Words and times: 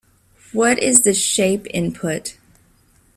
What 0.51 0.79
is 0.81 1.03
the 1.03 1.13
shape 1.13 1.67
input? 1.71 2.35